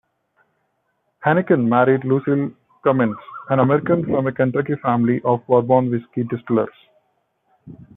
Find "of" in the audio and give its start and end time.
5.23-5.45